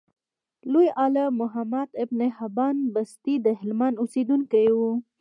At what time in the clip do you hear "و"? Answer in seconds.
4.75-4.79